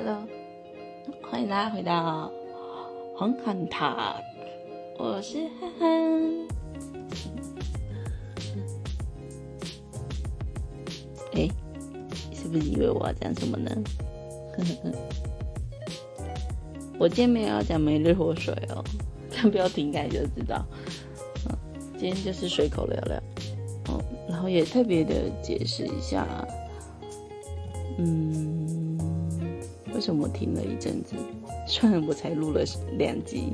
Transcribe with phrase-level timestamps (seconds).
[0.00, 0.22] Hello，
[1.24, 2.30] 欢迎大家回到
[3.16, 4.14] 红磡塔，
[4.96, 6.46] 我是憨憨。
[11.32, 11.48] 哎，
[12.32, 13.76] 是不是以为我要讲什么呢？
[16.96, 18.84] 我今天没有要讲每日活水哦，
[19.32, 20.64] 看标题应该就知道。
[21.98, 23.16] 今天就是随口聊聊，
[23.88, 26.24] 哦，然后也特别的解释一下，
[27.98, 28.67] 嗯，
[29.98, 31.16] 为什么我停了一阵子？
[31.66, 32.62] 算了我才录了
[32.96, 33.52] 两集。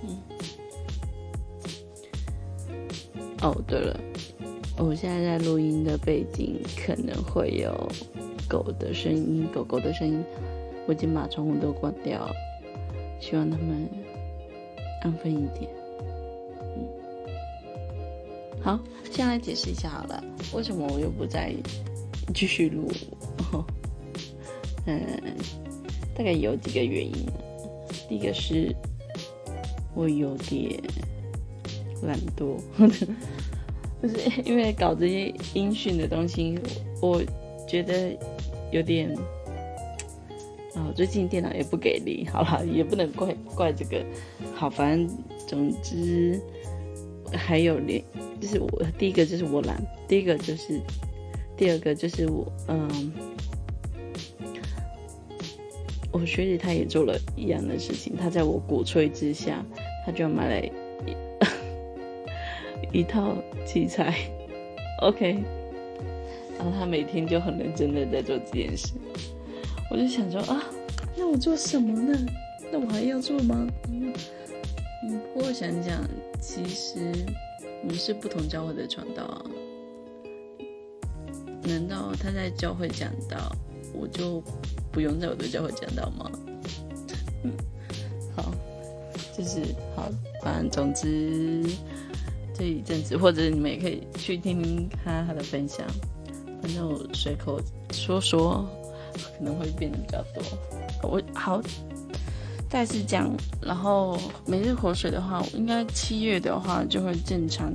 [0.00, 0.16] 嗯，
[3.42, 3.98] 哦，对了。
[4.78, 7.72] 我现在在录音的背景可能会有
[8.48, 10.22] 狗的声音，狗狗的声音。
[10.86, 12.32] 我已经把窗户都关掉了，
[13.20, 13.88] 希望他们
[15.02, 15.68] 安分一点。
[16.76, 16.86] 嗯，
[18.62, 18.78] 好，
[19.10, 20.22] 先来解释一下好了，
[20.54, 21.60] 为什么我又不在意
[22.34, 22.90] 继续录？
[24.86, 25.00] 嗯，
[26.14, 27.12] 大概有几个原因。
[28.08, 28.74] 第一个是
[29.94, 30.80] 我有点
[32.02, 32.58] 懒惰。
[34.00, 36.58] 不是因为搞这些音讯的东西，
[37.00, 37.22] 我
[37.66, 38.16] 觉得
[38.70, 39.10] 有点
[40.74, 44.04] 啊，最近电脑也不给力， 好了，也不能怪怪这个。
[44.54, 45.08] 好，反正
[45.46, 46.38] 总之
[47.32, 48.04] 还有连，
[48.38, 50.78] 就是我第一个就是我懒，第一个就是
[51.56, 53.12] 第二个就是我嗯，
[56.12, 59.64] 我学姐她也做了一样的事情，她在我鼓吹之下，
[60.04, 60.66] 她就买了。
[62.92, 64.14] 一 一套器材
[65.02, 65.42] ，OK，
[66.58, 68.92] 然后她每天就很认真的在做这件事，
[69.90, 70.62] 我就想说啊，
[71.16, 72.18] 那我做什么呢？
[72.70, 73.66] 那我还要做吗？
[73.90, 74.12] 嗯，
[75.34, 76.08] 不过想想，
[76.40, 77.12] 其实
[77.82, 79.44] 我们是不同教会的传道啊，
[81.66, 83.54] 难道他在教会讲道，
[83.92, 84.42] 我就
[84.90, 86.30] 不用在我的教会讲道吗？
[87.42, 87.52] 嗯，
[88.34, 88.52] 好，
[89.36, 89.60] 就是
[89.94, 90.10] 好，
[90.42, 91.62] 反正总之。
[92.58, 95.86] 这一阵子，或者你们也可以去听听他他的分享，
[96.62, 97.60] 反正我随口
[97.92, 98.66] 说说，
[99.12, 100.42] 可能会变得比较多。
[101.02, 101.60] 我好，
[102.70, 107.70] 再次讲，然后每日活水的话，应该七月的话就会正常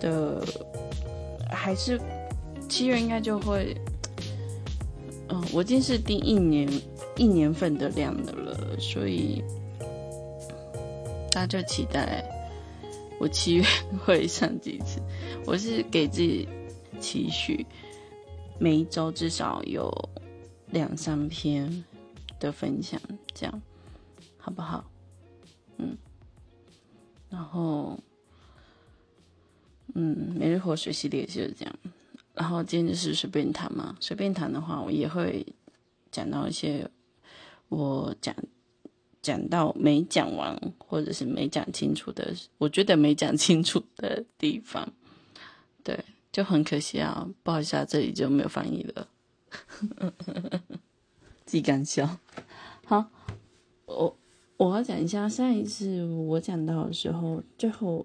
[0.00, 0.42] 的，
[1.50, 2.00] 还是
[2.74, 3.72] 七月应该就会，
[5.28, 6.68] 嗯，我今天是定一年
[7.16, 9.40] 一年份的量的了，所以
[11.30, 12.28] 大家就期待。
[13.20, 13.64] 我七月
[14.04, 15.00] 会上几次？
[15.46, 16.48] 我是给自己
[16.98, 17.64] 期许，
[18.58, 19.88] 每一周至少有
[20.70, 21.84] 两三篇
[22.40, 23.00] 的分享，
[23.32, 23.62] 这样
[24.36, 24.84] 好不好？
[25.78, 25.96] 嗯，
[27.30, 27.96] 然后，
[29.94, 31.72] 嗯，每日活水系列就是这样。
[32.34, 35.46] 然后今天就是随便谈嘛，随便谈的话，我也会
[36.10, 36.90] 讲到一些
[37.68, 38.34] 我讲。
[39.22, 44.86] 讲到没讲完，或者是没讲清楚的，我觉得没讲清楚的地方，
[45.82, 45.98] 对，
[46.30, 49.08] 就很可惜啊，不好意思啊，这里就没有翻译了，
[51.46, 52.18] 自己敢笑。
[52.84, 53.06] 好，
[53.86, 54.14] 我
[54.58, 58.04] 我要讲一下上一次我讲到的时候，最后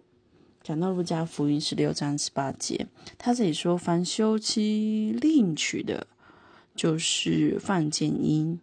[0.69, 2.85] 讲到路加福音十六章十八节，
[3.18, 6.06] 他这里说，凡休妻另娶的，
[6.75, 8.59] 就是犯奸淫，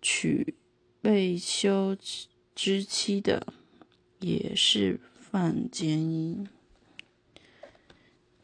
[0.00, 0.54] 娶。
[1.02, 1.96] 被休
[2.54, 3.44] 之妻的
[4.20, 6.48] 也是犯奸淫，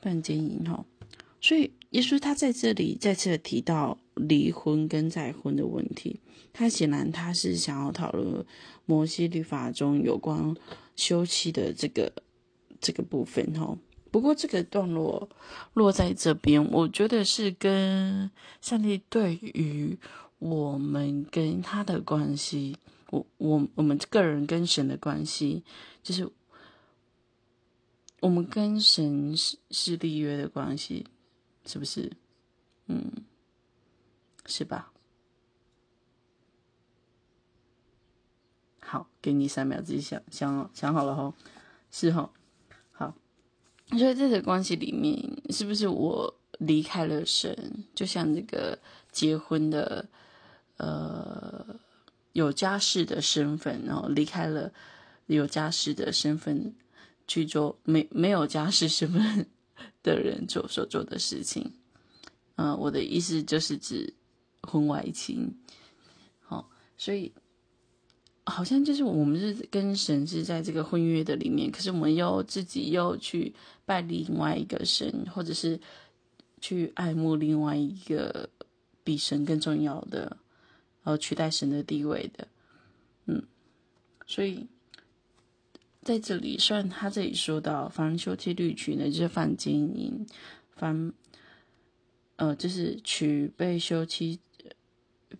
[0.00, 0.84] 犯奸淫哈。
[1.40, 6.18] 所以耶稣他在这里再次提到离婚跟再婚的问题，
[6.52, 8.44] 他显然他是想要讨论
[8.86, 10.52] 摩西律法中有关
[10.96, 12.12] 休妻的这个
[12.80, 13.76] 这个部分哈。
[14.10, 15.28] 不过这个段落
[15.74, 18.30] 落在这边，我觉得是跟
[18.60, 19.98] 上帝对于。
[20.40, 22.74] 我们跟他的关系，
[23.10, 25.62] 我我我们个人跟神的关系，
[26.02, 26.26] 就是
[28.20, 31.06] 我们跟神是是立约的关系，
[31.66, 32.10] 是不是？
[32.86, 33.12] 嗯，
[34.46, 34.90] 是吧？
[38.80, 41.34] 好，给你三秒自己想想想好了哈，
[41.90, 42.32] 是哈，
[43.98, 45.18] 所以这个关系里面，
[45.50, 48.78] 是不是我离开了神，就像这个
[49.12, 50.08] 结婚的？
[50.82, 51.78] 呃，
[52.32, 54.72] 有家室的身份，然后离开了
[55.26, 56.74] 有家室的身份
[57.28, 59.46] 去做没没有家室身份
[60.02, 61.74] 的人做所做的事情。
[62.54, 64.14] 嗯，我的意思就是指
[64.62, 65.54] 婚外情。
[66.40, 67.30] 好，所以
[68.50, 73.54] 好像就是我们是跟神是在这个婚约的里面，可是我们又自己又去
[73.86, 75.80] 拜另外一个神，或者是
[76.60, 78.50] 去爱慕另外一个
[79.02, 80.36] 比神更重要的，
[81.04, 82.48] 呃，取代神的地位的，
[83.26, 83.42] 嗯，
[84.26, 84.66] 所以
[86.02, 90.26] 在这里，虽然他这里说到凡休妻律娶呢，就是犯奸淫，
[90.74, 91.12] 凡
[92.36, 94.40] 呃，就是娶被休妻、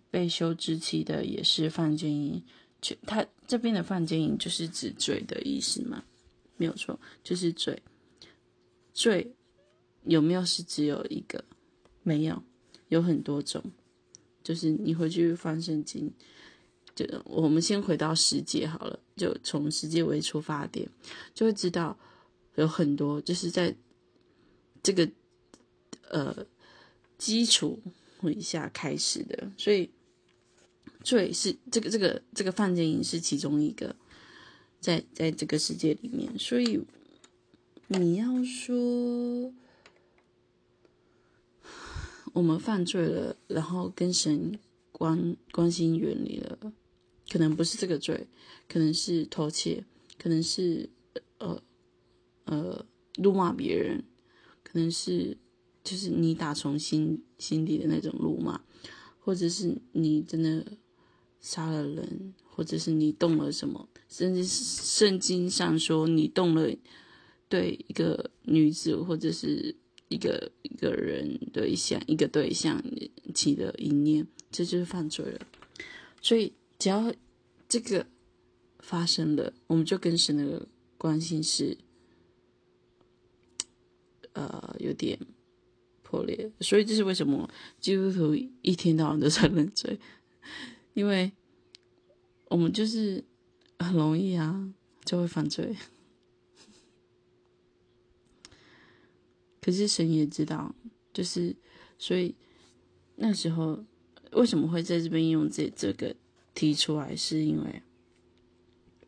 [0.09, 2.43] 被休之妻的，也是犯奸淫。
[2.81, 6.03] 就他这边的犯奸淫，就是指罪的意思嘛？
[6.57, 7.81] 没有错，就是罪。
[8.93, 9.31] 罪
[10.03, 11.43] 有没有是只有一个？
[12.03, 12.43] 没有，
[12.89, 13.63] 有很多种。
[14.43, 16.11] 就是你回去翻圣经，
[16.95, 20.89] 就我们先回到世界好了，就从世界为出发点，
[21.33, 21.97] 就会知道
[22.55, 23.75] 有很多，就是在
[24.81, 25.09] 这个
[26.09, 26.45] 呃。
[27.21, 27.79] 基础
[28.23, 29.87] 以下开始的，所以
[31.03, 33.95] 罪是这个这个这个犯奸淫是其中一个，
[34.79, 36.81] 在在这个世界里面，所以
[37.87, 39.53] 你要说
[42.33, 44.59] 我们犯罪了，然后跟神
[44.91, 46.57] 关关心远离了，
[47.29, 48.27] 可能不是这个罪，
[48.67, 49.83] 可能是偷窃，
[50.17, 50.89] 可能是
[51.39, 51.61] 呃
[52.45, 54.03] 呃辱骂别人，
[54.63, 55.37] 可能是。
[55.83, 58.61] 就是你打从心心底的那种辱骂，
[59.17, 60.63] 或者是你真的
[61.41, 66.73] 杀了人，或者是你动了什么，甚至是圣经上说你动了
[67.49, 69.75] 对一个女子或者是
[70.07, 72.81] 一个一个人对象一个对象
[73.33, 75.41] 起的一念，这就是犯罪了。
[76.21, 77.13] 所以只要
[77.67, 78.05] 这个
[78.79, 80.67] 发生了，我们就跟神的
[80.97, 81.77] 关系是
[84.33, 85.19] 呃有点。
[86.03, 87.49] 破裂，所以这是为什么
[87.79, 89.97] 基督徒一天到晚都在认罪，
[90.93, 91.31] 因为
[92.47, 93.23] 我们就是
[93.79, 94.73] 很容易啊，
[95.05, 95.75] 就会犯罪。
[99.61, 100.73] 可是神也知道，
[101.13, 101.55] 就是
[101.97, 102.35] 所以
[103.15, 103.83] 那时候
[104.31, 106.15] 为什么会在这边用这这个
[106.53, 107.81] 提出来，是因为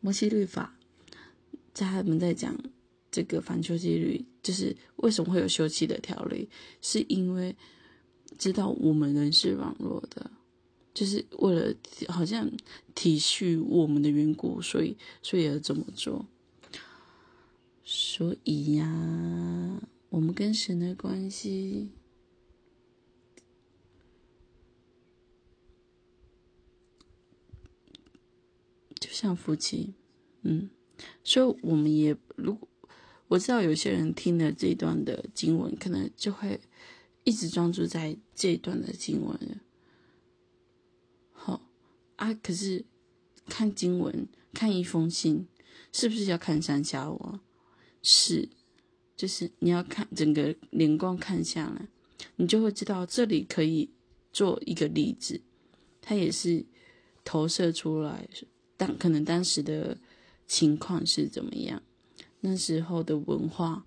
[0.00, 0.76] 摩西律法
[1.72, 2.56] 在他们在讲。
[3.10, 6.50] 这个反休妻律就是为什么会有休妻的条例，
[6.82, 7.54] 是因为
[8.36, 10.28] 知道我们人是软弱的，
[10.94, 11.74] 就是为了
[12.08, 12.50] 好像
[12.94, 16.24] 体恤我们的缘故，所以所以要这么做。
[17.84, 21.90] 所以呀，我们跟神的关系
[28.98, 29.92] 就像夫妻，
[30.42, 30.70] 嗯，
[31.22, 32.68] 所以我们也如果。
[33.28, 36.60] 我知道有些人听了这一段的经文，可能就会
[37.24, 39.60] 一直专注在这一段的经文。
[42.16, 42.84] 啊，可是
[43.46, 45.46] 看经文、看一封信，
[45.92, 47.40] 是不是要看上下文？
[48.02, 48.48] 是，
[49.16, 51.88] 就是你要看整个连贯看下来，
[52.36, 53.90] 你就会知道这里可以
[54.32, 55.40] 做一个例子，
[56.00, 56.64] 它也是
[57.24, 58.28] 投射出来
[58.76, 59.96] 当可能当时的
[60.46, 61.82] 情况是怎么样。
[62.40, 63.86] 那时候的文化，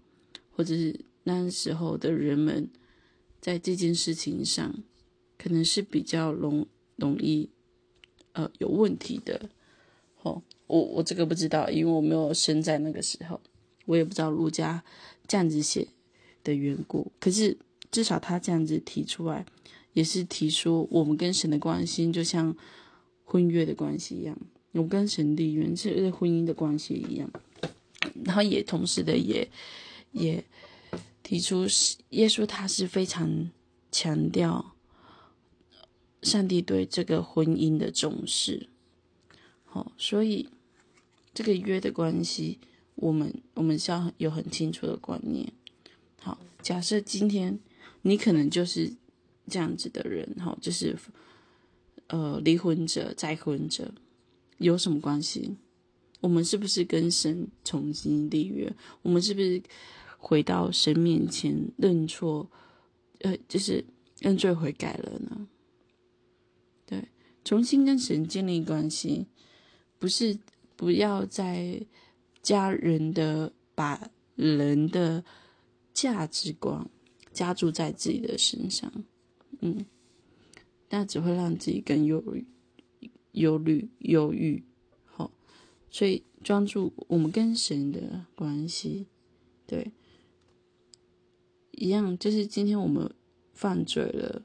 [0.49, 2.69] 或者是那时候的人们，
[3.39, 4.83] 在这件事情上，
[5.37, 6.65] 可能是比较容
[6.95, 7.51] 容易，
[8.37, 9.49] 呃，有问题的。
[10.21, 13.41] 哦，我我这个不知道，因为我没有生在那个时候，
[13.85, 14.83] 我也不知道陆家
[15.27, 15.87] 这样子写
[16.43, 17.11] 的缘故。
[17.19, 17.57] 可是
[17.89, 19.43] 至少他这样子提出来，
[19.93, 22.55] 也是提出我们跟神的关系，就像
[23.25, 24.37] 婚约的关系一样，
[24.73, 27.31] 我跟神的原是婚姻的关系一样。
[28.23, 29.47] 然后也同时的也
[30.11, 30.43] 也
[31.23, 33.49] 提出，是耶稣他是非常
[33.91, 34.73] 强调
[36.27, 38.67] 上帝对这个婚姻的重视。
[39.63, 40.49] 好，所以
[41.33, 42.59] 这个约的关系，
[42.95, 45.53] 我们我们是要有很清楚的观念。
[46.19, 47.57] 好，假设今天
[48.01, 48.91] 你可能就是
[49.47, 50.97] 这样子的人，哈，就是
[52.07, 53.93] 呃离婚者、再婚者，
[54.57, 55.55] 有什么关系？
[56.19, 58.75] 我们是不是跟神重新立约？
[59.01, 59.61] 我们是不是
[60.17, 62.49] 回到神面前认错？
[63.19, 63.85] 呃，就是
[64.19, 65.47] 认罪悔改了呢？
[67.47, 69.25] 重新跟神建立关系，
[69.97, 70.37] 不是
[70.75, 71.81] 不要再
[72.41, 75.23] 加人的把人的
[75.93, 76.89] 价值观
[77.31, 78.91] 加注在自己的身上，
[79.61, 79.85] 嗯，
[80.89, 82.45] 那只会让自己更忧虑、
[83.31, 84.65] 忧虑、忧郁。
[85.05, 85.31] 好
[85.89, 89.07] 所以专注我们跟神的关系，
[89.65, 89.93] 对，
[91.71, 93.09] 一样就是今天我们
[93.53, 94.41] 犯罪了，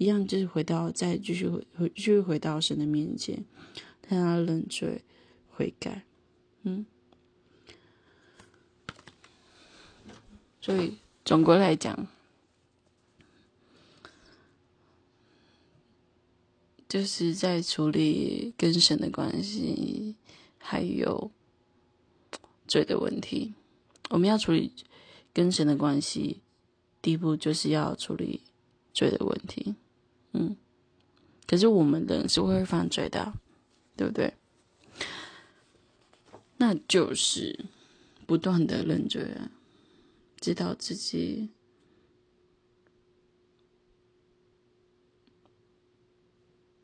[0.00, 3.44] 一样就是回到，再继续回，继续回到神的面前，
[4.08, 5.04] 让他认罪
[5.50, 6.04] 悔改。
[6.62, 6.86] 嗯。
[10.58, 12.06] 所以总归来讲。
[16.88, 20.16] 就是在处理跟神的关系，
[20.58, 21.30] 还有
[22.66, 23.52] 罪的问题，
[24.08, 24.72] 我们要处理
[25.34, 26.40] 跟神的关系，
[27.02, 28.40] 第一步就是要处理
[28.94, 29.76] 罪的问题。
[30.32, 30.56] 嗯，
[31.46, 33.32] 可是我们人是会犯罪的，
[33.96, 34.34] 对不对？
[36.58, 37.64] 那就是
[38.26, 39.26] 不断的认罪，
[40.40, 41.50] 知道自己。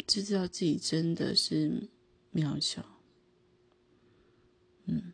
[0.06, 1.90] 知道自己真的是
[2.32, 3.00] 渺小，
[4.86, 5.12] 嗯，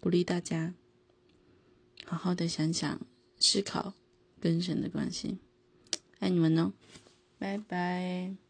[0.00, 0.72] 鼓励大家
[2.06, 3.06] 好好的想想、
[3.38, 3.92] 思考
[4.40, 5.38] 跟神的关系，
[6.20, 6.72] 爱你们哦，
[7.38, 8.47] 拜拜。